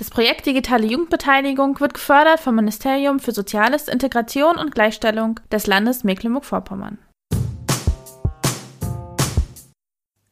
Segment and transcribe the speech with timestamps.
[0.00, 6.04] Das Projekt Digitale Jugendbeteiligung wird gefördert vom Ministerium für Soziales, Integration und Gleichstellung des Landes
[6.04, 6.96] Mecklenburg-Vorpommern.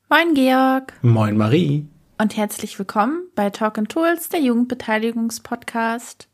[0.08, 0.94] Moin Georg.
[1.02, 1.86] Moin Marie.
[2.16, 6.28] Und herzlich willkommen bei Talk and Tools, der Jugendbeteiligungspodcast.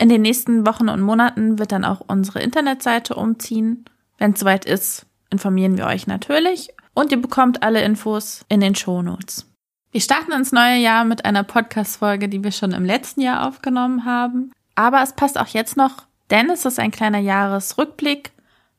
[0.02, 3.84] In den nächsten Wochen und Monaten wird dann auch unsere Internetseite umziehen.
[4.18, 8.76] Wenn es soweit ist, informieren wir euch natürlich und ihr bekommt alle Infos in den
[8.76, 9.46] Shownotes.
[9.92, 14.06] Wir starten ins neue Jahr mit einer Podcast-Folge, die wir schon im letzten Jahr aufgenommen
[14.06, 14.52] haben.
[14.76, 18.32] Aber es passt auch jetzt noch denn es ist ein kleiner Jahresrückblick,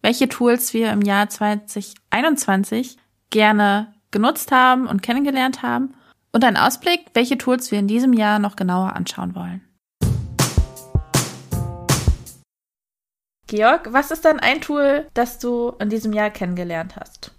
[0.03, 2.97] welche Tools wir im Jahr 2021
[3.31, 5.95] gerne genutzt haben und kennengelernt haben
[6.33, 9.63] und ein Ausblick, welche Tools wir in diesem Jahr noch genauer anschauen wollen.
[13.47, 17.33] Georg, was ist denn ein Tool, das du in diesem Jahr kennengelernt hast?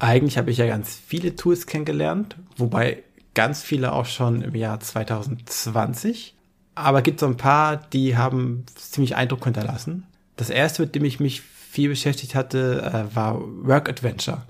[0.00, 4.80] Eigentlich habe ich ja ganz viele Tools kennengelernt, wobei ganz viele auch schon im Jahr
[4.80, 6.37] 2020
[6.78, 10.04] aber gibt so ein paar, die haben ziemlich Eindruck hinterlassen.
[10.36, 14.42] Das erste, mit dem ich mich viel beschäftigt hatte, äh, war Work Adventure.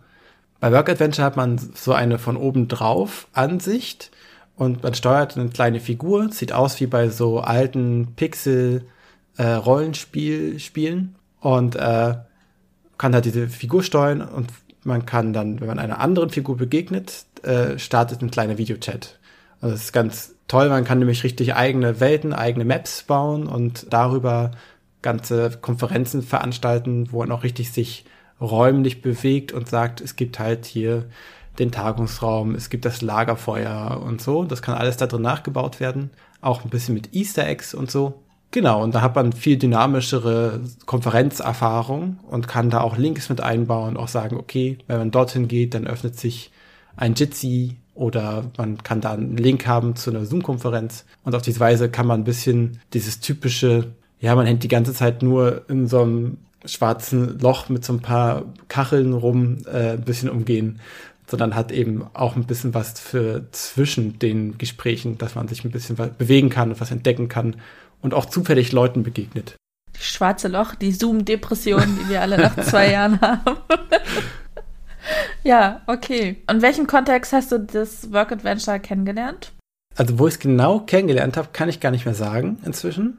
[0.61, 4.11] Bei Work Adventure hat man so eine von oben drauf Ansicht
[4.57, 8.85] und man steuert eine kleine Figur, sieht aus wie bei so alten Pixel
[9.37, 10.59] äh, Rollenspiel
[11.41, 12.15] und äh,
[12.99, 14.51] kann halt diese Figur steuern und
[14.83, 19.19] man kann dann, wenn man einer anderen Figur begegnet, äh, startet ein kleiner Videochat.
[19.61, 20.69] Also das ist ganz toll.
[20.69, 24.51] Man kann nämlich richtig eigene Welten, eigene Maps bauen und darüber
[25.03, 28.05] ganze Konferenzen veranstalten, wo man auch richtig sich
[28.41, 31.07] räumlich bewegt und sagt, es gibt halt hier
[31.59, 34.45] den Tagungsraum, es gibt das Lagerfeuer und so.
[34.45, 36.11] Das kann alles da drin nachgebaut werden.
[36.41, 38.23] Auch ein bisschen mit Easter Eggs und so.
[38.51, 43.97] Genau, und da hat man viel dynamischere Konferenzerfahrung und kann da auch Links mit einbauen,
[43.97, 46.51] auch sagen, okay, wenn man dorthin geht, dann öffnet sich
[46.97, 51.05] ein Jitsi oder man kann da einen Link haben zu einer Zoom-Konferenz.
[51.25, 53.89] Und auf diese Weise kann man ein bisschen dieses typische,
[54.21, 58.01] ja, man hängt die ganze Zeit nur in so einem schwarzen Loch mit so ein
[58.01, 60.81] paar Kacheln rum äh, ein bisschen umgehen,
[61.27, 65.71] sondern hat eben auch ein bisschen was für zwischen den Gesprächen, dass man sich ein
[65.71, 67.57] bisschen bewegen kann und was entdecken kann
[68.01, 69.57] und auch zufällig Leuten begegnet.
[69.97, 73.57] Die schwarze Loch, die Zoom-Depression, die wir alle nach zwei Jahren haben.
[75.43, 76.43] Ja, okay.
[76.49, 79.53] Und in welchem Kontext hast du das Work Adventure kennengelernt?
[79.97, 83.19] Also, wo ich es genau kennengelernt habe, kann ich gar nicht mehr sagen inzwischen.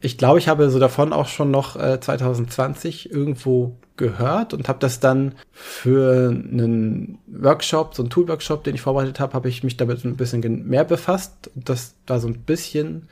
[0.00, 4.78] Ich glaube, ich habe so davon auch schon noch äh, 2020 irgendwo gehört und habe
[4.78, 9.78] das dann für einen Workshop, so einen Tool-Workshop, den ich vorbereitet habe, habe ich mich
[9.78, 13.08] damit ein bisschen mehr befasst und das da so ein bisschen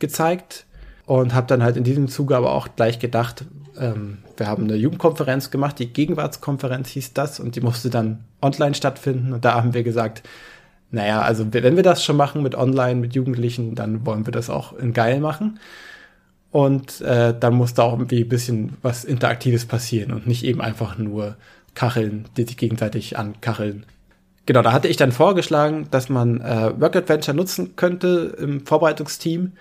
[0.00, 0.66] gezeigt
[1.06, 3.44] und habe dann halt in diesem Zuge aber auch gleich gedacht,
[3.78, 8.74] ähm, wir haben eine Jugendkonferenz gemacht, die Gegenwartskonferenz hieß das und die musste dann online
[8.74, 10.22] stattfinden und da haben wir gesagt,
[10.90, 14.48] naja, also wenn wir das schon machen mit online, mit Jugendlichen, dann wollen wir das
[14.48, 15.58] auch in geil machen.
[16.52, 20.96] Und äh, dann musste auch irgendwie ein bisschen was Interaktives passieren und nicht eben einfach
[20.98, 21.34] nur
[21.74, 23.86] Kacheln, die sich gegenseitig ankacheln.
[24.46, 29.54] Genau, da hatte ich dann vorgeschlagen, dass man äh, Work Adventure nutzen könnte im Vorbereitungsteam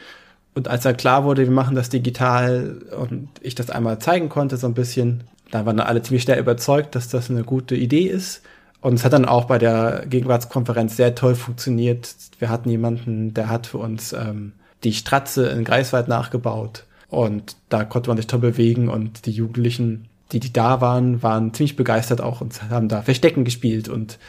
[0.56, 4.58] und als dann klar wurde, wir machen das digital und ich das einmal zeigen konnte,
[4.58, 8.44] so ein bisschen, da waren alle ziemlich schnell überzeugt, dass das eine gute Idee ist.
[8.82, 12.14] Und es hat dann auch bei der Gegenwartskonferenz sehr toll funktioniert.
[12.40, 14.53] Wir hatten jemanden, der hat für uns ähm,
[14.84, 16.85] die Stratze in Greifswald nachgebaut.
[17.08, 21.53] Und da konnte man sich toll bewegen und die Jugendlichen, die, die da waren, waren
[21.53, 24.20] ziemlich begeistert auch und haben da Verstecken gespielt und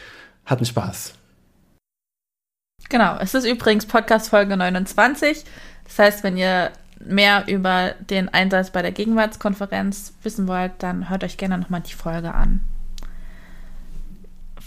[0.45, 1.15] hatten Spaß.
[2.89, 5.43] Genau, es ist übrigens Podcast Folge 29.
[5.85, 11.23] Das heißt, wenn ihr mehr über den Einsatz bei der Gegenwartskonferenz wissen wollt, dann hört
[11.23, 12.61] euch gerne nochmal die Folge an.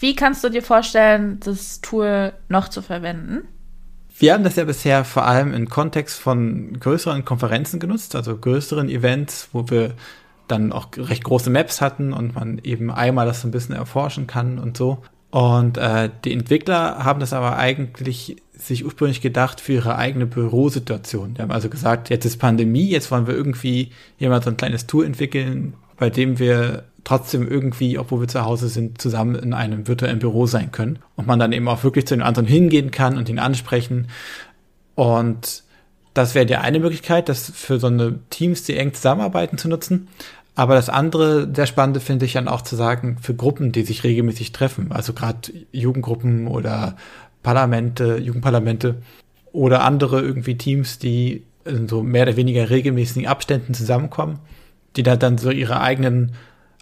[0.01, 3.49] Wie kannst du dir vorstellen, das Tool noch zu verwenden?
[4.17, 8.89] Wir haben das ja bisher vor allem im Kontext von größeren Konferenzen genutzt, also größeren
[8.89, 9.95] Events, wo wir
[10.49, 14.27] dann auch recht große Maps hatten und man eben einmal das so ein bisschen erforschen
[14.27, 15.03] kann und so.
[15.31, 21.35] Und äh, die Entwickler haben das aber eigentlich sich ursprünglich gedacht für ihre eigene Bürosituation.
[21.35, 24.87] Die haben also gesagt, jetzt ist Pandemie, jetzt wollen wir irgendwie jemand so ein kleines
[24.87, 29.87] Tool entwickeln, bei dem wir trotzdem irgendwie, obwohl wir zu Hause sind, zusammen in einem
[29.87, 30.99] virtuellen Büro sein können.
[31.17, 34.09] Und man dann eben auch wirklich zu den anderen hingehen kann und ihn ansprechen.
[34.95, 35.63] Und
[36.15, 40.09] das wäre die eine Möglichkeit, das für so eine Teams, die eng zusammenarbeiten, zu nutzen.
[40.59, 44.03] Aber das andere, sehr spannende finde ich dann auch zu sagen, für Gruppen, die sich
[44.03, 46.97] regelmäßig treffen, also gerade Jugendgruppen oder
[47.45, 48.97] Parlamente, Jugendparlamente
[49.53, 54.41] oder andere irgendwie Teams, die in so mehr oder weniger regelmäßigen Abständen zusammenkommen,
[54.97, 56.33] die da dann so ihre eigenen,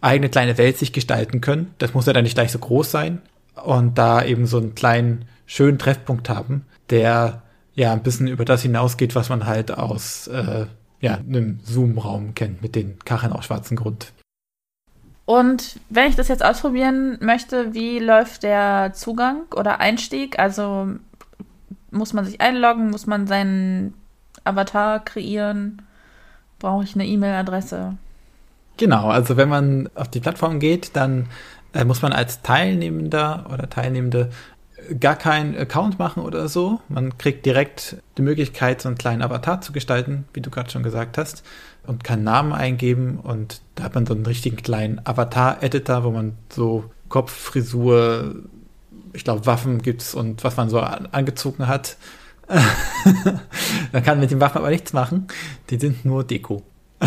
[0.00, 1.74] eigene kleine Welt sich gestalten können.
[1.76, 3.20] Das muss ja dann nicht gleich so groß sein
[3.62, 7.42] und da eben so einen kleinen, schönen Treffpunkt haben, der
[7.74, 10.64] ja ein bisschen über das hinausgeht, was man halt aus äh,
[11.00, 14.12] ja, einem Zoom-Raum kennt mit den Kacheln auf schwarzem Grund.
[15.24, 20.38] Und wenn ich das jetzt ausprobieren möchte, wie läuft der Zugang oder Einstieg?
[20.38, 20.88] Also
[21.90, 23.94] muss man sich einloggen, muss man seinen
[24.44, 25.82] Avatar kreieren?
[26.60, 27.96] Brauche ich eine E-Mail-Adresse?
[28.76, 31.26] Genau, also wenn man auf die Plattform geht, dann
[31.72, 34.30] äh, muss man als Teilnehmender oder Teilnehmende
[35.00, 36.80] gar keinen Account machen oder so.
[36.88, 40.82] Man kriegt direkt die Möglichkeit, so einen kleinen Avatar zu gestalten, wie du gerade schon
[40.82, 41.42] gesagt hast,
[41.86, 46.32] und kann Namen eingeben und da hat man so einen richtigen kleinen Avatar-Editor, wo man
[46.50, 48.36] so Kopf, Frisur,
[49.12, 51.96] ich glaube Waffen gibt's und was man so angezogen hat.
[53.92, 55.26] man kann mit den Waffen aber nichts machen.
[55.70, 56.62] Die sind nur Deko.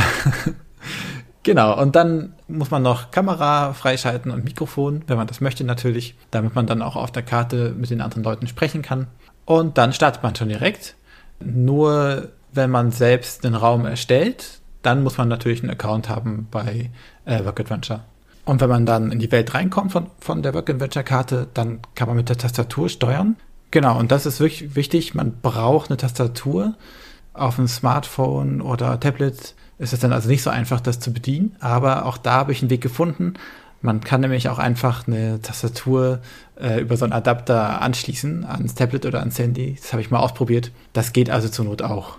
[1.44, 6.16] Genau, und dann muss man noch Kamera freischalten und Mikrofon, wenn man das möchte natürlich,
[6.32, 9.08] damit man dann auch auf der Karte mit den anderen Leuten sprechen kann.
[9.46, 10.96] Und dann startet man schon direkt.
[11.40, 16.90] Nur wenn man selbst den Raum erstellt, dann muss man natürlich einen Account haben bei
[17.26, 18.02] äh, Work Adventure.
[18.46, 21.80] Und wenn man dann in die Welt reinkommt von, von der Work Adventure Karte, dann
[21.96, 23.38] kann man mit der Tastatur steuern.
[23.72, 25.14] Genau, und das ist wirklich wichtig.
[25.14, 26.74] Man braucht eine Tastatur
[27.34, 31.56] auf dem Smartphone oder Tablet ist es dann also nicht so einfach, das zu bedienen.
[31.60, 33.34] Aber auch da habe ich einen Weg gefunden.
[33.82, 36.20] Man kann nämlich auch einfach eine Tastatur
[36.60, 39.78] äh, über so einen Adapter anschließen ans Tablet oder ans Handy.
[39.80, 40.72] Das habe ich mal ausprobiert.
[40.92, 42.18] Das geht also zur Not auch.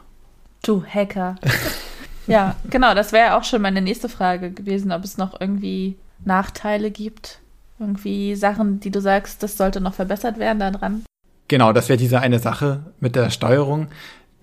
[0.62, 1.36] Du Hacker.
[2.26, 6.90] ja, genau, das wäre auch schon meine nächste Frage gewesen, ob es noch irgendwie Nachteile
[6.90, 7.40] gibt.
[7.78, 11.04] Irgendwie Sachen, die du sagst, das sollte noch verbessert werden daran.
[11.48, 13.88] Genau, das wäre diese eine Sache mit der Steuerung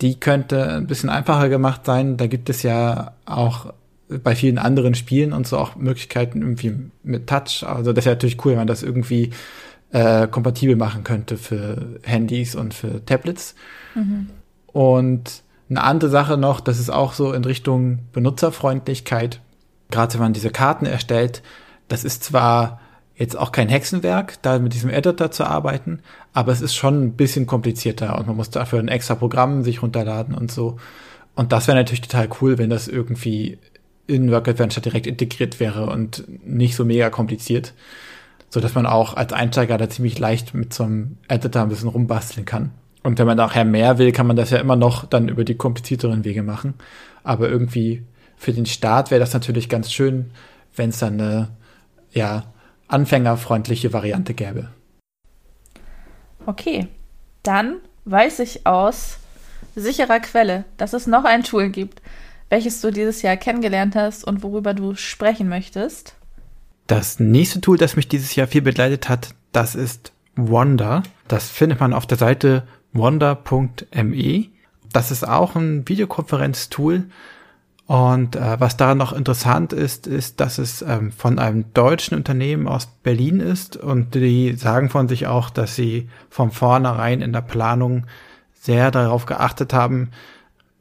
[0.01, 2.17] die könnte ein bisschen einfacher gemacht sein.
[2.17, 3.73] Da gibt es ja auch
[4.09, 7.63] bei vielen anderen Spielen und so auch Möglichkeiten irgendwie mit Touch.
[7.65, 9.31] Also das wäre natürlich cool, wenn man das irgendwie
[9.91, 13.55] äh, kompatibel machen könnte für Handys und für Tablets.
[13.95, 14.27] Mhm.
[14.67, 19.41] Und eine andere Sache noch, das ist auch so in Richtung Benutzerfreundlichkeit.
[19.91, 21.41] Gerade wenn man diese Karten erstellt,
[21.88, 22.79] das ist zwar
[23.17, 25.99] jetzt auch kein Hexenwerk, da mit diesem Editor zu arbeiten,
[26.33, 29.81] aber es ist schon ein bisschen komplizierter und man muss dafür ein extra Programm sich
[29.81, 30.77] runterladen und so.
[31.35, 33.57] Und das wäre natürlich total cool, wenn das irgendwie
[34.05, 37.73] in Work Adventure direkt integriert wäre und nicht so mega kompliziert,
[38.49, 41.89] so dass man auch als Einsteiger da ziemlich leicht mit so einem Editor ein bisschen
[41.89, 42.71] rumbasteln kann.
[43.03, 45.55] Und wenn man nachher mehr will, kann man das ja immer noch dann über die
[45.55, 46.75] komplizierteren Wege machen.
[47.23, 48.03] Aber irgendwie
[48.35, 50.31] für den Start wäre das natürlich ganz schön,
[50.75, 51.50] wenn es dann eine,
[52.12, 52.43] ja,
[52.88, 54.70] anfängerfreundliche Variante gäbe.
[56.46, 56.88] Okay,
[57.44, 59.17] dann weiß ich aus
[59.75, 62.01] sicherer Quelle, dass es noch ein Tool gibt,
[62.50, 66.15] welches du dieses Jahr kennengelernt hast und worüber du sprechen möchtest.
[66.88, 71.03] Das nächste Tool, das mich dieses Jahr viel begleitet hat, das ist Wonder.
[71.27, 74.46] Das findet man auf der Seite wonder.me.
[74.94, 77.10] Das ist auch ein Videokonferenztool,
[77.88, 82.67] und äh, was daran noch interessant ist, ist, dass es ähm, von einem deutschen Unternehmen
[82.67, 87.41] aus Berlin ist und die sagen von sich auch, dass sie von vornherein in der
[87.41, 88.06] Planung
[88.53, 90.12] sehr darauf geachtet haben,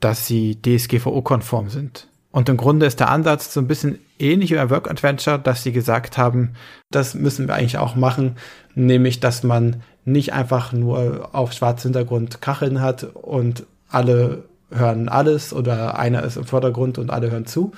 [0.01, 2.09] dass sie DSGVO-konform sind.
[2.33, 5.63] Und im Grunde ist der Ansatz so ein bisschen ähnlich wie bei Work Adventure, dass
[5.63, 6.55] sie gesagt haben,
[6.91, 8.35] das müssen wir eigentlich auch machen,
[8.75, 15.53] nämlich, dass man nicht einfach nur auf schwarzem Hintergrund Kacheln hat und alle hören alles
[15.53, 17.73] oder einer ist im Vordergrund und alle hören zu,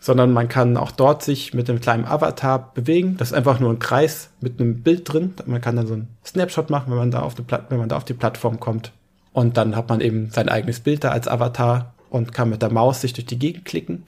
[0.00, 3.16] sondern man kann auch dort sich mit einem kleinen Avatar bewegen.
[3.16, 5.34] Das ist einfach nur ein Kreis mit einem Bild drin.
[5.46, 7.96] Man kann dann so einen Snapshot machen, wenn man da auf die, wenn man da
[7.96, 8.92] auf die Plattform kommt.
[9.32, 12.72] Und dann hat man eben sein eigenes Bild da als Avatar und kann mit der
[12.72, 14.04] Maus sich durch die Gegend klicken.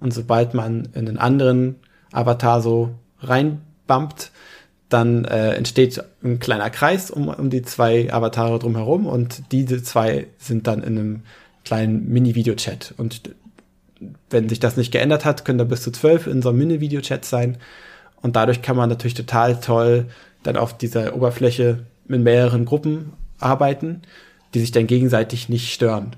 [0.00, 1.76] Und sobald man in den anderen
[2.12, 4.30] Avatar so reinbumpt,
[4.88, 10.26] dann äh, entsteht ein kleiner Kreis um, um die zwei Avatare drumherum und diese zwei
[10.38, 11.22] sind dann in einem
[11.64, 12.94] kleinen Mini-Video-Chat.
[12.96, 13.34] Und
[14.30, 17.24] Wenn sich das nicht geändert hat, können da bis zu zwölf in so einem Mini-Video-Chat
[17.24, 17.58] sein.
[18.20, 20.06] Und dadurch kann man natürlich total toll
[20.42, 24.02] dann auf dieser Oberfläche mit mehreren Gruppen arbeiten,
[24.54, 26.16] die sich dann gegenseitig nicht stören.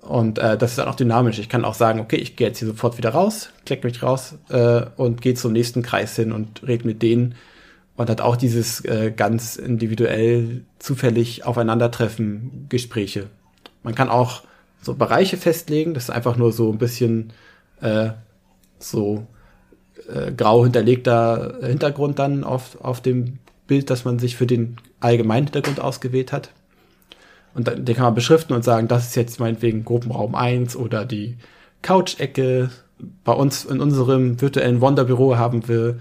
[0.00, 1.38] Und äh, das ist dann auch dynamisch.
[1.38, 4.34] Ich kann auch sagen, okay, ich gehe jetzt hier sofort wieder raus, klick mich raus
[4.50, 7.34] äh, und gehe zum nächsten Kreis hin und rede mit denen.
[7.96, 13.28] Und hat auch dieses äh, ganz individuell zufällig aufeinandertreffen Gespräche.
[13.82, 14.42] Man kann auch
[14.84, 15.94] so Bereiche festlegen.
[15.94, 17.32] Das ist einfach nur so ein bisschen
[17.80, 18.10] äh,
[18.78, 19.26] so
[20.08, 25.46] äh, grau hinterlegter Hintergrund dann auf, auf dem Bild, das man sich für den allgemeinen
[25.46, 26.50] Hintergrund ausgewählt hat.
[27.54, 31.04] Und dann, den kann man beschriften und sagen, das ist jetzt meinetwegen Gruppenraum 1 oder
[31.04, 31.36] die
[31.82, 32.70] Couch-Ecke.
[33.24, 35.98] Bei uns in unserem virtuellen Wonderbüro haben wir,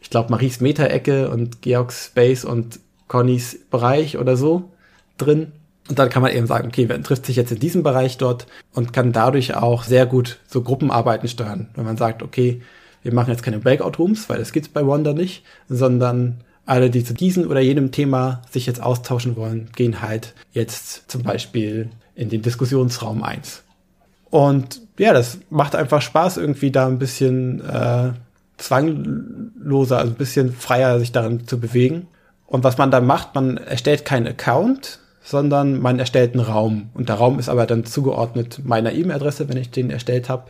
[0.00, 4.70] ich glaube, Maries Meta-Ecke und Georgs Space und Connys Bereich oder so
[5.16, 5.52] drin.
[5.88, 8.46] Und dann kann man eben sagen, okay, wer trifft sich jetzt in diesem Bereich dort
[8.72, 11.68] und kann dadurch auch sehr gut so Gruppenarbeiten steuern.
[11.74, 12.60] Wenn man sagt, okay,
[13.02, 17.14] wir machen jetzt keine Breakout-Rooms, weil das gibt's bei Wonder nicht, sondern alle, die zu
[17.14, 22.42] diesem oder jenem Thema sich jetzt austauschen wollen, gehen halt jetzt zum Beispiel in den
[22.42, 23.62] Diskussionsraum 1.
[24.30, 28.10] Und ja, das macht einfach Spaß, irgendwie da ein bisschen äh,
[28.56, 32.08] zwangloser, also ein bisschen freier sich darin zu bewegen.
[32.46, 36.90] Und was man dann macht, man erstellt keinen Account, sondern man erstellt einen Raum.
[36.94, 40.44] Und der Raum ist aber dann zugeordnet meiner E-Mail-Adresse, wenn ich den erstellt habe.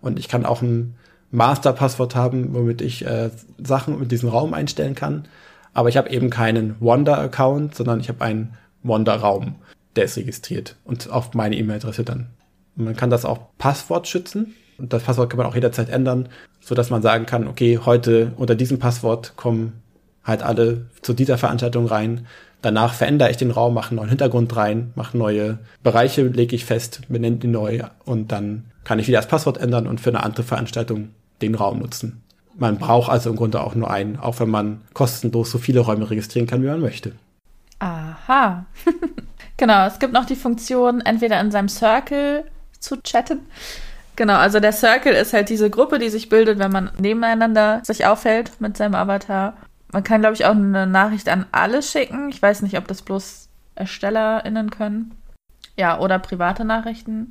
[0.00, 0.94] Und ich kann auch ein
[1.32, 5.26] Master-Passwort haben, womit ich äh, Sachen mit diesem Raum einstellen kann.
[5.74, 9.56] Aber ich habe eben keinen Wonder-Account, sondern ich habe einen Wonder-Raum,
[9.96, 12.28] der ist registriert und auf meine E-Mail-Adresse dann.
[12.76, 14.54] Und man kann das auch Passwort schützen.
[14.78, 16.28] Und das Passwort kann man auch jederzeit ändern,
[16.60, 19.82] so dass man sagen kann, okay, heute unter diesem Passwort kommen
[20.22, 22.26] halt alle zu dieser Veranstaltung rein.
[22.62, 26.64] Danach verändere ich den Raum, mache einen neuen Hintergrund rein, mache neue Bereiche, lege ich
[26.64, 30.22] fest, benenne die neu und dann kann ich wieder das Passwort ändern und für eine
[30.22, 32.22] andere Veranstaltung den Raum nutzen.
[32.56, 36.10] Man braucht also im Grunde auch nur einen, auch wenn man kostenlos so viele Räume
[36.10, 37.12] registrieren kann, wie man möchte.
[37.78, 38.66] Aha.
[39.56, 42.44] genau, es gibt noch die Funktion, entweder in seinem Circle
[42.78, 43.40] zu chatten.
[44.16, 48.04] Genau, also der Circle ist halt diese Gruppe, die sich bildet, wenn man nebeneinander sich
[48.04, 49.56] aufhält mit seinem Avatar.
[49.92, 52.28] Man kann, glaube ich, auch eine Nachricht an alle schicken.
[52.28, 55.12] Ich weiß nicht, ob das bloß ErstellerInnen können.
[55.76, 57.30] Ja, oder private Nachrichten.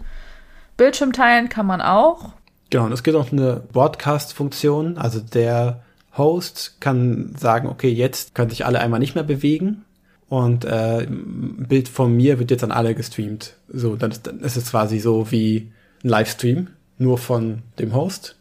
[0.77, 2.33] Bildschirm teilen kann man auch.
[2.69, 4.97] Genau, und es gibt auch eine Broadcast-Funktion.
[4.97, 5.83] Also der
[6.17, 9.85] Host kann sagen, okay, jetzt können sich alle einmal nicht mehr bewegen.
[10.27, 13.55] Und äh, Bild von mir wird jetzt an alle gestreamt.
[13.67, 15.71] So, dann ist, dann ist es quasi so wie
[16.03, 18.38] ein Livestream, nur von dem Host.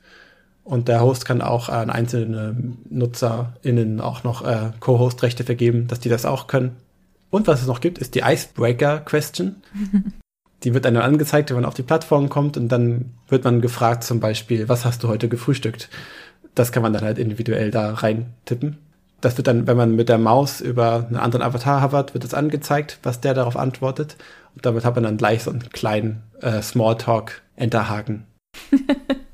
[0.69, 2.55] Und der Host kann auch an einzelne
[2.91, 6.77] NutzerInnen auch noch äh, Co-Host-Rechte vergeben, dass die das auch können.
[7.31, 9.57] Und was es noch gibt, ist die Icebreaker-Question.
[10.65, 14.05] die wird einem angezeigt, wenn man auf die Plattform kommt und dann wird man gefragt
[14.05, 15.89] zum Beispiel, was hast du heute gefrühstückt?
[16.55, 18.77] Das kann man dann halt individuell da rein tippen.
[19.23, 22.35] Das wird dann, wenn man mit der Maus über einen anderen Avatar hovert, wird es
[22.35, 24.19] angezeigt, was der darauf antwortet.
[24.55, 28.27] Und damit hat man dann gleich so einen kleinen äh, Smalltalk-Enterhaken.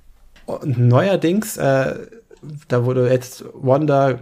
[0.47, 1.95] und neuerdings, äh,
[2.69, 4.21] da wurde jetzt Wanda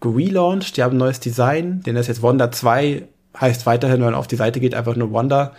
[0.00, 3.04] gelauncht, die haben ein neues Design, denn das jetzt Wanda 2
[3.40, 5.52] heißt weiterhin, wenn man auf die Seite geht, einfach nur Wanda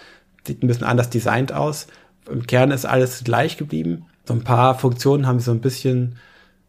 [0.46, 1.88] sieht ein bisschen anders designt aus.
[2.29, 4.05] Im Kern ist alles gleich geblieben.
[4.25, 6.17] So ein paar Funktionen haben sie so ein bisschen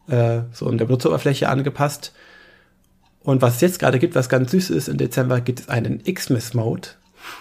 [0.08, 2.12] äh, so in der Benutzeroberfläche angepasst.
[3.22, 6.02] Und was es jetzt gerade gibt, was ganz süß ist, im Dezember gibt es einen
[6.02, 6.88] Xmas-Mode.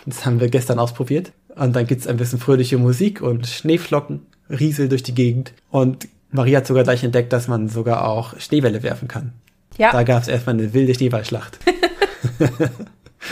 [0.05, 1.33] Das haben wir gestern ausprobiert.
[1.55, 5.53] Und dann gibt es ein bisschen fröhliche Musik und Schneeflocken, Riesel durch die Gegend.
[5.71, 9.33] Und Maria hat sogar gleich entdeckt, dass man sogar auch Schneewelle werfen kann.
[9.77, 9.91] Ja.
[9.91, 11.59] Da gab es erstmal eine wilde Schneeballschlacht.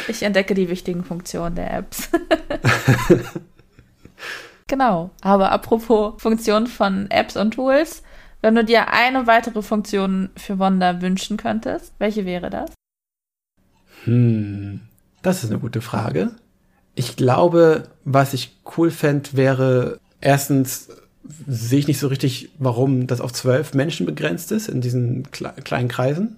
[0.08, 2.10] Ich entdecke die wichtigen Funktionen der Apps.
[4.68, 5.12] genau.
[5.22, 8.04] Aber apropos Funktionen von Apps und Tools,
[8.42, 12.72] wenn du dir eine weitere Funktion für Wanda wünschen könntest, welche wäre das?
[14.06, 14.82] Hm,
[15.22, 16.32] das ist eine gute Frage.
[16.96, 20.90] Ich glaube, was ich cool fände, wäre erstens
[21.48, 25.88] sehe ich nicht so richtig, warum das auf zwölf Menschen begrenzt ist in diesen kleinen
[25.88, 26.38] Kreisen.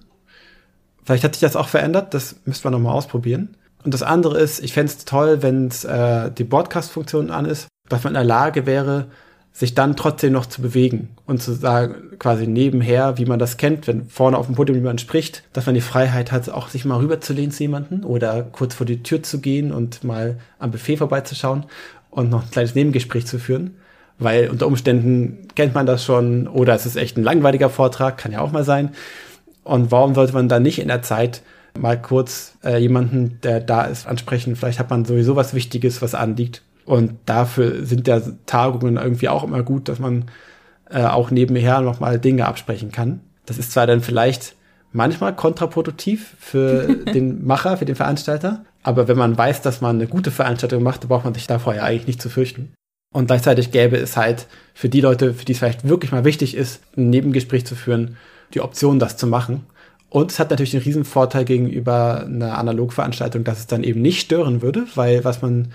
[1.04, 3.56] Vielleicht hat sich das auch verändert, das müsste man nochmal ausprobieren.
[3.84, 8.02] Und das andere ist, ich fände es toll, wenn äh, die Broadcast-Funktion an ist, dass
[8.04, 9.08] man in der Lage wäre,
[9.52, 13.86] sich dann trotzdem noch zu bewegen und zu sagen, quasi nebenher, wie man das kennt,
[13.86, 16.98] wenn vorne auf dem Podium jemand spricht, dass man die Freiheit hat, auch sich mal
[16.98, 21.66] rüberzulehnen zu jemanden oder kurz vor die Tür zu gehen und mal am Buffet vorbeizuschauen
[22.10, 23.76] und noch ein kleines Nebengespräch zu führen.
[24.18, 28.32] Weil unter Umständen kennt man das schon oder es ist echt ein langweiliger Vortrag, kann
[28.32, 28.90] ja auch mal sein.
[29.64, 31.42] Und warum sollte man dann nicht in der Zeit
[31.78, 34.56] mal kurz äh, jemanden, der da ist, ansprechen?
[34.56, 36.62] Vielleicht hat man sowieso was Wichtiges, was anliegt.
[36.84, 40.26] Und dafür sind ja Tagungen irgendwie auch immer gut, dass man
[40.90, 43.20] äh, auch nebenher nochmal Dinge absprechen kann.
[43.46, 44.54] Das ist zwar dann vielleicht
[44.92, 50.06] manchmal kontraproduktiv für den Macher, für den Veranstalter, aber wenn man weiß, dass man eine
[50.06, 52.74] gute Veranstaltung macht, braucht man sich davor ja eigentlich nicht zu fürchten.
[53.14, 56.56] Und gleichzeitig gäbe es halt für die Leute, für die es vielleicht wirklich mal wichtig
[56.56, 58.16] ist, ein Nebengespräch zu führen,
[58.54, 59.66] die Option, das zu machen.
[60.10, 64.20] Und es hat natürlich einen riesen Vorteil gegenüber einer Analogveranstaltung, dass es dann eben nicht
[64.20, 65.72] stören würde, weil was man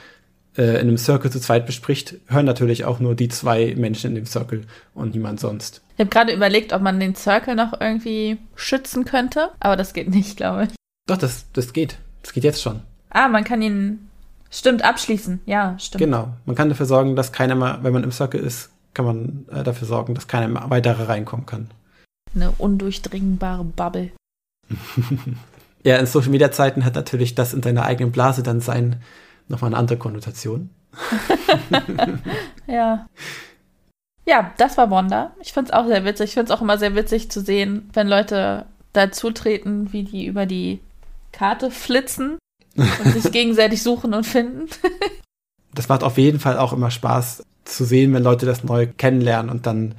[0.57, 4.15] äh, in einem Circle zu zweit bespricht, hören natürlich auch nur die zwei Menschen in
[4.15, 5.81] dem Circle und niemand sonst.
[5.93, 10.09] Ich habe gerade überlegt, ob man den Circle noch irgendwie schützen könnte, aber das geht
[10.09, 10.69] nicht, glaube ich.
[11.07, 11.99] Doch, das, das geht.
[12.21, 12.81] Das geht jetzt schon.
[13.11, 14.08] Ah, man kann ihn
[14.51, 15.41] Stimmt, abschließen.
[15.45, 15.99] Ja, stimmt.
[15.99, 16.29] Genau.
[16.45, 19.63] Man kann dafür sorgen, dass keiner mal, wenn man im Circle ist, kann man äh,
[19.63, 21.69] dafür sorgen, dass keiner weitere reinkommen kann.
[22.35, 24.11] Eine undurchdringbare Bubble.
[25.83, 29.01] ja, in Social Media Zeiten hat natürlich das in seiner eigenen Blase dann sein
[29.47, 30.69] nochmal eine andere Konnotation.
[32.67, 33.05] ja.
[34.25, 35.33] Ja, das war Wanda.
[35.41, 36.29] Ich find's auch sehr witzig.
[36.29, 40.45] Ich find's auch immer sehr witzig zu sehen, wenn Leute dazu treten, wie die über
[40.45, 40.81] die
[41.31, 42.37] Karte flitzen
[42.75, 44.67] und sich gegenseitig suchen und finden.
[45.73, 49.51] das macht auf jeden Fall auch immer Spaß zu sehen, wenn Leute das neu kennenlernen
[49.51, 49.95] und dann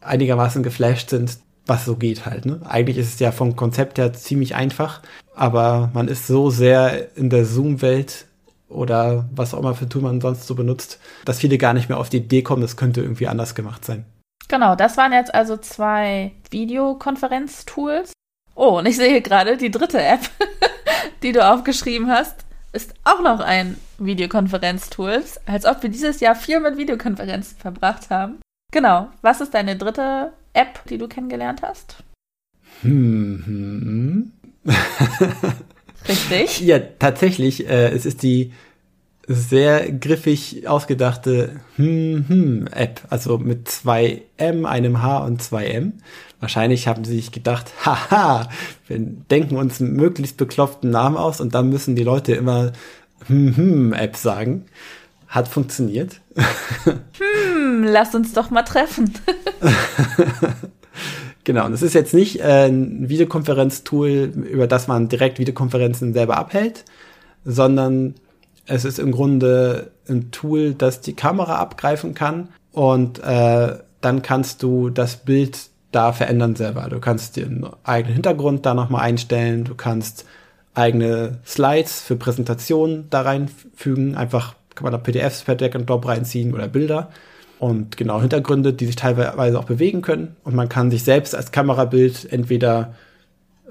[0.00, 2.46] einigermaßen geflasht sind, was so geht halt.
[2.46, 2.60] Ne?
[2.64, 5.02] Eigentlich ist es ja vom Konzept her ziemlich einfach,
[5.34, 8.26] aber man ist so sehr in der Zoom-Welt
[8.68, 11.98] oder was auch immer für Tool man sonst so benutzt, dass viele gar nicht mehr
[11.98, 14.04] auf die Idee kommen, das könnte irgendwie anders gemacht sein.
[14.48, 18.12] Genau, das waren jetzt also zwei Videokonferenz-Tools.
[18.56, 20.28] Oh, und ich sehe gerade die dritte App,
[21.22, 25.22] die du aufgeschrieben hast, ist auch noch ein Videokonferenz-Tool.
[25.46, 28.40] Als ob wir dieses Jahr viel mit Videokonferenzen verbracht haben.
[28.72, 29.08] Genau.
[29.22, 31.96] Was ist deine dritte App, die du kennengelernt hast?
[32.82, 34.32] Hm.
[36.08, 36.60] Richtig?
[36.60, 37.68] Ja, tatsächlich.
[37.68, 38.52] Äh, es ist die
[39.26, 45.94] sehr griffig ausgedachte hm, hm, App, also mit zwei M, einem H und zwei M.
[46.40, 48.48] Wahrscheinlich haben sie sich gedacht, haha,
[48.86, 52.72] wir denken uns einen möglichst bekloppten Namen aus und dann müssen die Leute immer
[53.26, 54.64] hm, hm, App sagen.
[55.28, 56.20] Hat funktioniert.
[56.84, 59.12] Hm, lass uns doch mal treffen.
[61.44, 66.38] genau, und es ist jetzt nicht äh, ein Videokonferenztool, über das man direkt Videokonferenzen selber
[66.38, 66.84] abhält,
[67.44, 68.14] sondern
[68.66, 74.62] es ist im Grunde ein Tool, das die Kamera abgreifen kann und äh, dann kannst
[74.62, 76.88] du das Bild da verändern selber.
[76.88, 80.24] Du kannst den eigenen Hintergrund da nochmal einstellen, du kannst
[80.74, 86.06] eigene Slides für Präsentationen da reinfügen, einfach kann man da PDFs per Deck und Drop
[86.06, 87.10] reinziehen oder Bilder.
[87.58, 90.34] Und genau Hintergründe, die sich teilweise auch bewegen können.
[90.44, 92.94] Und man kann sich selbst als Kamerabild entweder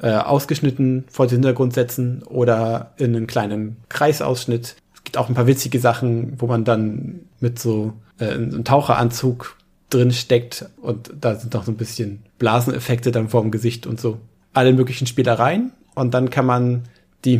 [0.02, 4.76] äh, ausgeschnitten vor den Hintergrund setzen oder in einen kleinen Kreisausschnitt.
[5.04, 9.56] Gibt auch ein paar witzige Sachen, wo man dann mit so äh, einem Taucheranzug
[9.89, 14.19] drin steckt und da sind noch so ein bisschen Blaseneffekte dann vorm Gesicht und so.
[14.54, 16.84] Alle möglichen Spielereien und dann kann man
[17.25, 17.36] die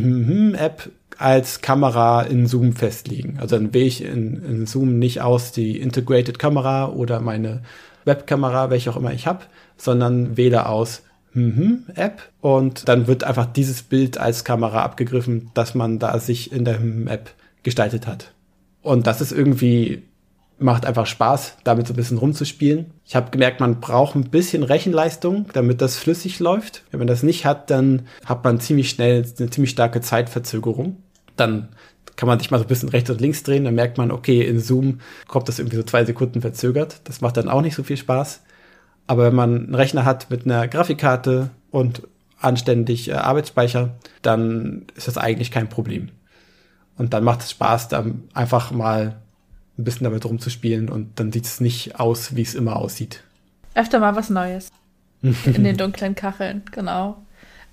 [0.56, 3.38] App als Kamera in Zoom festlegen.
[3.40, 7.62] Also dann wähle ich in, in Zoom nicht aus die Integrated Kamera oder meine
[8.04, 9.44] Webkamera, welche auch immer ich habe,
[9.76, 16.00] sondern wähle aus App und dann wird einfach dieses Bild als Kamera abgegriffen, dass man
[16.00, 17.30] da sich in der App
[17.62, 18.32] gestaltet hat.
[18.82, 20.02] Und das ist irgendwie,
[20.60, 22.92] macht einfach Spaß, damit so ein bisschen rumzuspielen.
[23.04, 26.84] Ich habe gemerkt, man braucht ein bisschen Rechenleistung, damit das flüssig läuft.
[26.90, 30.96] Wenn man das nicht hat, dann hat man ziemlich schnell eine ziemlich starke Zeitverzögerung.
[31.36, 31.68] Dann
[32.16, 34.42] kann man sich mal so ein bisschen rechts und links drehen, dann merkt man, okay,
[34.42, 37.00] in Zoom kommt das irgendwie so zwei Sekunden verzögert.
[37.04, 38.42] Das macht dann auch nicht so viel Spaß.
[39.06, 42.02] Aber wenn man einen Rechner hat mit einer Grafikkarte und
[42.38, 46.10] anständig äh, Arbeitsspeicher, dann ist das eigentlich kein Problem.
[46.98, 49.16] Und dann macht es Spaß, da einfach mal
[49.80, 53.22] ein bisschen damit rumzuspielen und dann sieht es nicht aus, wie es immer aussieht.
[53.74, 54.68] Öfter mal was Neues.
[55.22, 57.18] In den dunklen Kacheln, genau.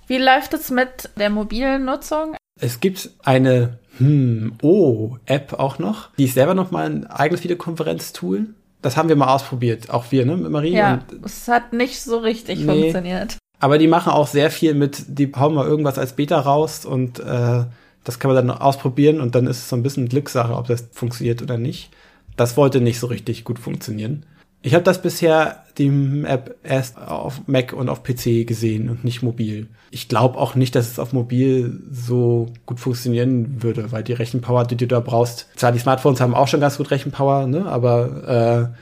[0.06, 2.36] Wie läuft es mit der mobilen Nutzung?
[2.60, 6.14] Es gibt eine hm, Oh-App auch noch.
[6.16, 8.46] Die ist selber noch mal ein eigenes Videokonferenz-Tool.
[8.80, 10.72] Das haben wir mal ausprobiert, auch wir, ne, mit Marie.
[10.72, 13.36] Ja, es hat nicht so richtig nee, funktioniert.
[13.58, 17.18] Aber die machen auch sehr viel mit, die hauen mal irgendwas als Beta raus und
[17.18, 17.64] äh,
[18.04, 20.88] das kann man dann ausprobieren und dann ist es so ein bisschen Glückssache, ob das
[20.92, 21.90] funktioniert oder nicht.
[22.36, 24.24] Das wollte nicht so richtig gut funktionieren.
[24.60, 29.22] Ich habe das bisher, die App, erst auf Mac und auf PC gesehen und nicht
[29.22, 29.68] mobil.
[29.90, 34.64] Ich glaube auch nicht, dass es auf mobil so gut funktionieren würde, weil die Rechenpower,
[34.64, 38.74] die du da brauchst, zwar die Smartphones haben auch schon ganz gut Rechenpower, ne, aber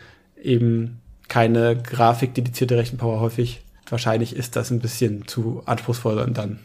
[0.42, 0.98] äh, eben
[1.28, 3.62] keine grafikdedizierte Rechenpower häufig.
[3.88, 6.58] Wahrscheinlich ist das ein bisschen zu anspruchsvoll und dann.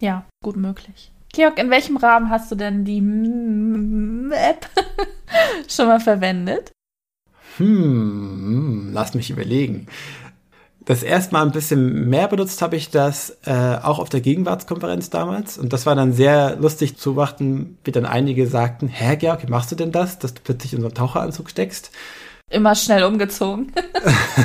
[0.00, 1.10] Ja, gut möglich.
[1.34, 2.98] Georg, in welchem Rahmen hast du denn die
[4.32, 4.68] App
[5.68, 6.70] schon mal verwendet?
[7.56, 9.88] Hm, lass mich überlegen.
[10.84, 15.10] Das erste Mal ein bisschen mehr benutzt habe ich das äh, auch auf der Gegenwartskonferenz
[15.10, 15.58] damals.
[15.58, 19.50] Und das war dann sehr lustig zu beobachten, wie dann einige sagten, hä, Georg, wie
[19.50, 21.90] machst du denn das, dass du plötzlich in so einen Taucheranzug steckst?
[22.50, 23.72] Immer schnell umgezogen.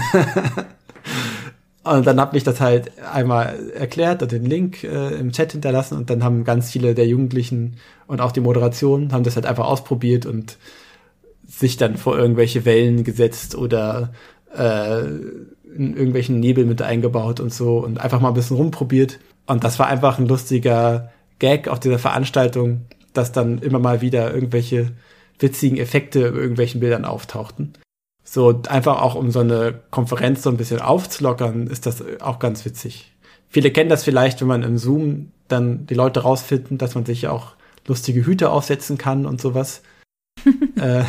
[1.83, 5.97] und dann habe ich das halt einmal erklärt und den Link äh, im Chat hinterlassen
[5.97, 9.65] und dann haben ganz viele der Jugendlichen und auch die Moderation haben das halt einfach
[9.65, 10.57] ausprobiert und
[11.47, 14.13] sich dann vor irgendwelche Wellen gesetzt oder
[14.55, 14.99] äh,
[15.75, 19.19] in irgendwelchen Nebel mit eingebaut und so und einfach mal ein bisschen rumprobiert.
[19.45, 22.81] Und das war einfach ein lustiger Gag auf dieser Veranstaltung,
[23.13, 24.91] dass dann immer mal wieder irgendwelche
[25.39, 27.73] witzigen Effekte über irgendwelchen Bildern auftauchten.
[28.23, 32.63] So einfach auch um so eine Konferenz so ein bisschen aufzulockern, ist das auch ganz
[32.65, 33.11] witzig.
[33.47, 37.27] Viele kennen das vielleicht, wenn man im Zoom dann die Leute rausfinden, dass man sich
[37.27, 37.53] auch
[37.87, 39.81] lustige Hüte aufsetzen kann und sowas.
[40.75, 41.03] äh,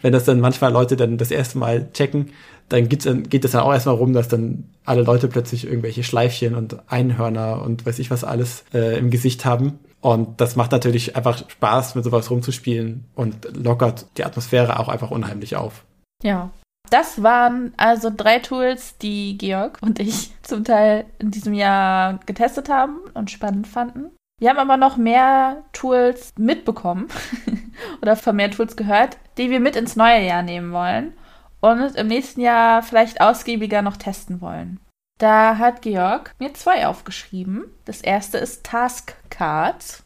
[0.00, 2.30] wenn das dann manchmal Leute dann das erste Mal checken,
[2.68, 6.04] dann, gibt's, dann geht es dann auch erstmal rum, dass dann alle Leute plötzlich irgendwelche
[6.04, 9.80] Schleifchen und Einhörner und weiß ich was alles äh, im Gesicht haben.
[10.00, 15.10] Und das macht natürlich einfach Spaß, mit sowas rumzuspielen und lockert die Atmosphäre auch einfach
[15.10, 15.84] unheimlich auf.
[16.22, 16.50] Ja.
[16.90, 22.68] Das waren also drei Tools, die Georg und ich zum Teil in diesem Jahr getestet
[22.68, 24.10] haben und spannend fanden.
[24.40, 27.08] Wir haben aber noch mehr Tools mitbekommen
[28.02, 31.12] oder von mehr Tools gehört, die wir mit ins neue Jahr nehmen wollen
[31.60, 34.80] und im nächsten Jahr vielleicht ausgiebiger noch testen wollen.
[35.18, 37.66] Da hat Georg mir zwei aufgeschrieben.
[37.84, 40.02] Das erste ist Task Cards.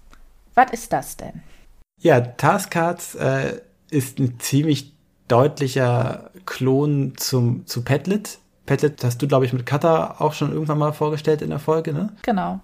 [0.55, 1.45] Was ist das denn?
[2.01, 4.94] Ja, Task Cards äh, ist ein ziemlich
[5.29, 8.39] deutlicher Klon zum, zu Padlet.
[8.67, 11.93] Padlet hast du, glaube ich, mit Kata auch schon irgendwann mal vorgestellt in der Folge,
[11.93, 12.13] ne?
[12.23, 12.61] Genau.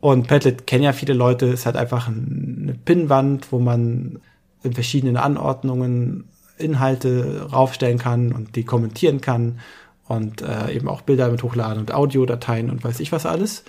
[0.00, 1.46] Und Padlet kennen ja viele Leute.
[1.46, 4.20] Es hat einfach eine Pinnwand, wo man
[4.62, 9.60] in verschiedenen Anordnungen Inhalte raufstellen kann und die kommentieren kann
[10.06, 13.64] und äh, eben auch Bilder mit hochladen und Audiodateien und weiß ich was alles.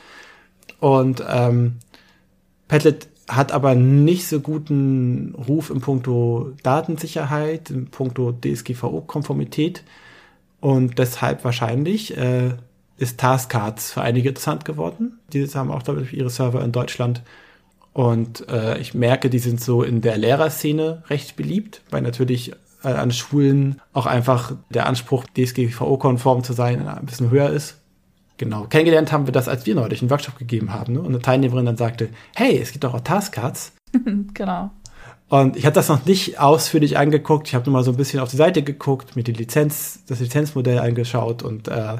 [0.80, 1.78] Und ähm,
[2.68, 9.84] Padlet hat aber nicht so guten Ruf im Puncto Datensicherheit, im Puncto DSGVO-Konformität
[10.60, 12.56] und deshalb wahrscheinlich äh,
[12.98, 15.20] ist Taskcards für einige interessant geworden.
[15.32, 17.22] Die haben auch, ich, ihre Server in Deutschland.
[17.94, 22.52] Und äh, ich merke, die sind so in der Lehrerszene recht beliebt, weil natürlich
[22.84, 27.78] äh, an Schulen auch einfach der Anspruch, DSGVO-konform zu sein, ein bisschen höher ist.
[28.40, 28.64] Genau.
[28.64, 30.94] Kennengelernt haben wir das, als wir neulich einen Workshop gegeben haben.
[30.94, 31.00] Ne?
[31.02, 33.74] Und eine Teilnehmerin dann sagte, hey, es gibt doch auch Taskcards.
[34.34, 34.72] genau.
[35.28, 37.50] Und ich habe das noch nicht ausführlich angeguckt.
[37.50, 40.22] Ich habe nur mal so ein bisschen auf die Seite geguckt, mir die Lizenz, das
[40.22, 41.98] Lizenzmodell angeschaut und äh,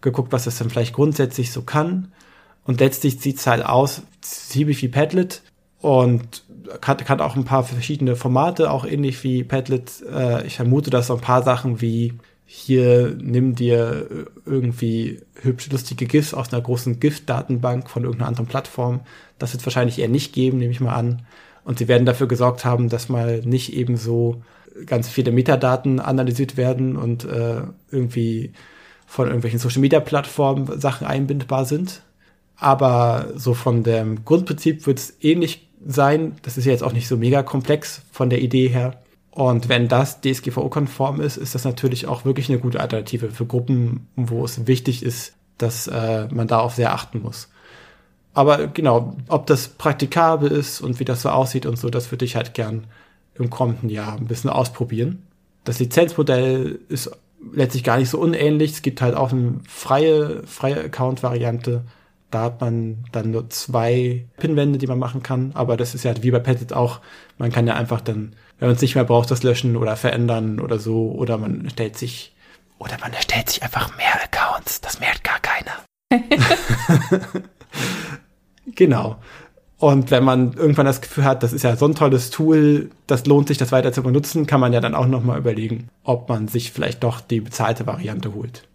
[0.00, 2.10] geguckt, was das dann vielleicht grundsätzlich so kann.
[2.64, 5.40] Und letztlich sieht es halt aus, ziemlich wie Padlet
[5.80, 6.42] und
[6.82, 10.02] hat, hat auch ein paar verschiedene Formate, auch ähnlich wie Padlet.
[10.12, 12.14] Äh, ich vermute, dass so ein paar Sachen wie
[12.52, 19.02] hier nimm dir irgendwie hübsch lustige GIFs aus einer großen GIF-Datenbank von irgendeiner anderen Plattform.
[19.38, 21.22] Das wird wahrscheinlich eher nicht geben, nehme ich mal an.
[21.62, 24.42] Und sie werden dafür gesorgt haben, dass mal nicht eben so
[24.84, 28.52] ganz viele Metadaten analysiert werden und äh, irgendwie
[29.06, 32.02] von irgendwelchen Social Media Plattformen Sachen einbindbar sind.
[32.56, 36.34] Aber so von dem Grundprinzip wird es ähnlich sein.
[36.42, 39.00] Das ist ja jetzt auch nicht so mega komplex von der Idee her.
[39.30, 44.08] Und wenn das DSGVO-konform ist, ist das natürlich auch wirklich eine gute Alternative für Gruppen,
[44.16, 47.48] wo es wichtig ist, dass äh, man darauf sehr achten muss.
[48.34, 52.24] Aber genau, ob das praktikabel ist und wie das so aussieht und so, das würde
[52.24, 52.86] ich halt gern
[53.34, 55.22] im kommenden Jahr ein bisschen ausprobieren.
[55.64, 57.10] Das Lizenzmodell ist
[57.52, 58.72] letztlich gar nicht so unähnlich.
[58.72, 61.84] Es gibt halt auch eine freie, freie Account-Variante.
[62.30, 65.50] Da hat man dann nur zwei Pinwände, die man machen kann.
[65.54, 67.00] Aber das ist ja wie bei Pettit auch.
[67.38, 70.60] Man kann ja einfach dann, wenn man es nicht mehr braucht, das löschen oder verändern
[70.60, 71.10] oder so.
[71.12, 72.36] Oder man stellt sich,
[72.78, 74.80] oder man erstellt sich einfach mehr Accounts.
[74.82, 75.72] Das merkt gar keiner.
[78.66, 79.16] genau.
[79.78, 83.24] Und wenn man irgendwann das Gefühl hat, das ist ja so ein tolles Tool, das
[83.24, 86.46] lohnt sich, das weiter zu benutzen, kann man ja dann auch nochmal überlegen, ob man
[86.48, 88.68] sich vielleicht doch die bezahlte Variante holt.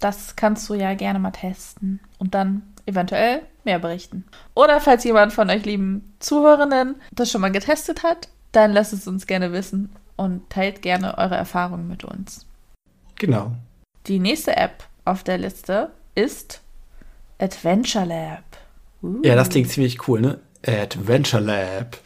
[0.00, 4.24] Das kannst du ja gerne mal testen und dann eventuell mehr berichten.
[4.54, 9.06] Oder falls jemand von euch lieben Zuhörenden das schon mal getestet hat, dann lasst es
[9.06, 12.46] uns gerne wissen und teilt gerne eure Erfahrungen mit uns.
[13.16, 13.52] Genau.
[14.06, 16.62] Die nächste App auf der Liste ist
[17.38, 18.44] Adventure Lab.
[19.02, 19.20] Uh.
[19.22, 20.38] Ja, das klingt ziemlich cool, ne?
[20.66, 21.98] Adventure Lab.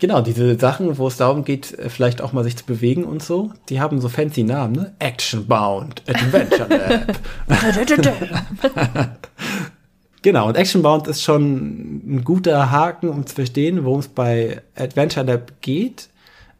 [0.00, 3.22] Genau, diese Sachen, wo es darum geht, äh, vielleicht auch mal sich zu bewegen und
[3.22, 4.94] so, die haben so fancy Namen, ne?
[4.98, 6.66] Action Bound, Adventure
[7.48, 9.20] Lab.
[10.22, 14.62] genau, und Action Bound ist schon ein guter Haken, um zu verstehen, worum es bei
[14.76, 16.08] Adventure Lab geht.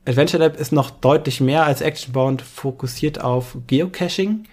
[0.06, 4.44] Adventure Lab ist noch deutlich mehr als Actionbound fokussiert auf Geocaching.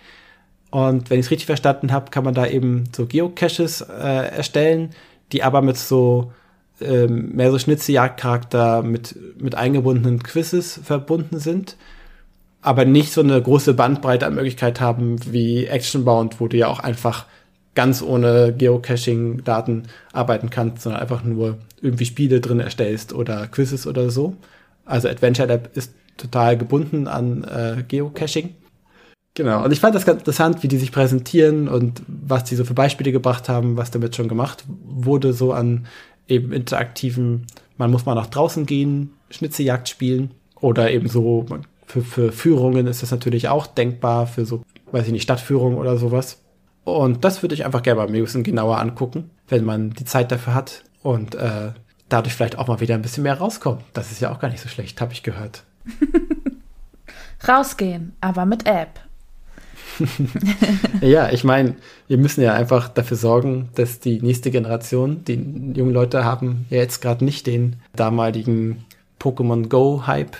[0.69, 4.91] Und wenn ich es richtig verstanden habe, kann man da eben so Geocaches äh, erstellen,
[5.31, 6.31] die aber mit so
[6.81, 11.77] ähm, mehr so Schnitzejagdcharakter mit, mit eingebundenen Quizzes verbunden sind,
[12.61, 16.79] aber nicht so eine große Bandbreite an Möglichkeit haben wie Actionbound, wo du ja auch
[16.79, 17.25] einfach
[17.77, 24.09] ganz ohne Geocaching-Daten arbeiten kannst, sondern einfach nur irgendwie Spiele drin erstellst oder Quizzes oder
[24.09, 24.35] so.
[24.83, 28.55] Also Adventure Lab ist total gebunden an äh, Geocaching.
[29.35, 32.65] Genau, und ich fand das ganz interessant, wie die sich präsentieren und was die so
[32.65, 35.85] für Beispiele gebracht haben, was damit schon gemacht wurde, so an
[36.27, 37.45] eben interaktiven,
[37.77, 41.45] man muss mal nach draußen gehen, Schnitzejagd spielen oder eben so,
[41.85, 45.97] für, für Führungen ist das natürlich auch denkbar, für so, weiß ich nicht, Stadtführungen oder
[45.97, 46.39] sowas.
[46.87, 50.31] Und das würde ich einfach gerne mal ein bisschen genauer angucken, wenn man die Zeit
[50.31, 51.73] dafür hat und äh,
[52.07, 53.81] dadurch vielleicht auch mal wieder ein bisschen mehr rauskommen.
[53.91, 55.63] Das ist ja auch gar nicht so schlecht, habe ich gehört.
[57.45, 59.01] Rausgehen, aber mit App.
[61.01, 61.75] ja, ich meine,
[62.07, 66.77] wir müssen ja einfach dafür sorgen, dass die nächste Generation, die jungen Leute haben ja
[66.77, 68.85] jetzt gerade nicht den damaligen
[69.19, 70.37] Pokémon Go-Hype.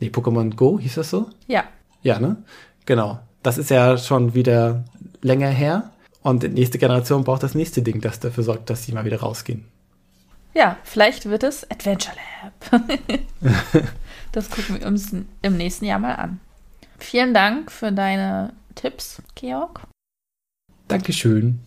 [0.00, 1.28] Nee, Pokémon Go hieß das so?
[1.46, 1.64] Ja.
[2.00, 2.38] Ja, ne?
[2.86, 3.18] Genau.
[3.42, 4.84] Das ist ja schon wieder
[5.22, 5.90] länger her.
[6.22, 9.20] Und die nächste Generation braucht das nächste Ding, das dafür sorgt, dass sie mal wieder
[9.20, 9.64] rausgehen.
[10.52, 12.82] Ja, vielleicht wird es Adventure Lab.
[14.32, 16.40] das gucken wir uns im nächsten Jahr mal an.
[16.98, 19.80] Vielen Dank für deine Tipps, Georg.
[20.88, 21.60] Dankeschön.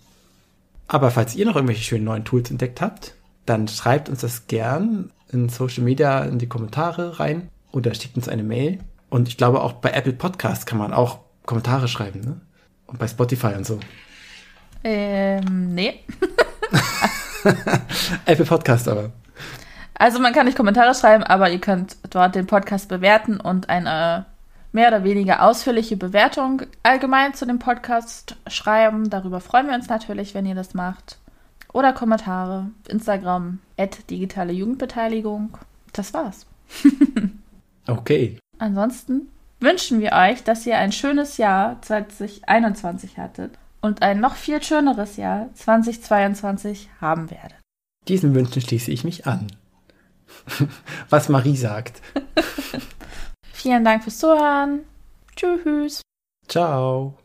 [0.87, 5.11] Aber falls ihr noch irgendwelche schönen neuen Tools entdeckt habt, dann schreibt uns das gern
[5.29, 8.79] in Social Media in die Kommentare rein oder schickt uns eine Mail.
[9.09, 12.41] Und ich glaube auch bei Apple Podcasts kann man auch Kommentare schreiben, ne?
[12.87, 13.79] Und bei Spotify und so.
[14.83, 16.01] Ähm, nee.
[18.25, 19.11] Apple Podcast aber.
[19.95, 24.25] Also man kann nicht Kommentare schreiben, aber ihr könnt dort den Podcast bewerten und eine
[24.71, 29.09] mehr oder weniger ausführliche Bewertung allgemein zu dem Podcast schreiben.
[29.09, 31.19] Darüber freuen wir uns natürlich, wenn ihr das macht.
[31.71, 33.59] Oder Kommentare, Instagram,
[34.09, 35.57] digitale Jugendbeteiligung.
[35.93, 36.45] Das war's.
[37.87, 38.37] okay.
[38.57, 39.29] Ansonsten
[39.63, 45.17] wünschen wir euch, dass ihr ein schönes Jahr 2021 hattet und ein noch viel schöneres
[45.17, 47.57] Jahr 2022 haben werdet.
[48.07, 49.47] Diesen Wünschen schließe ich mich an.
[51.09, 52.01] Was Marie sagt.
[53.53, 54.81] Vielen Dank fürs Zuhören.
[55.35, 56.01] Tschüss.
[56.47, 57.17] Ciao.